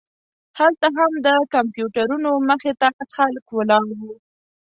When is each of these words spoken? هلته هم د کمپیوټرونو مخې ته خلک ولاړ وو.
هلته 0.59 0.85
هم 0.97 1.11
د 1.25 1.27
کمپیوټرونو 1.53 2.29
مخې 2.49 2.71
ته 2.79 2.87
خلک 3.15 3.45
ولاړ 3.57 3.87
وو. 3.99 4.13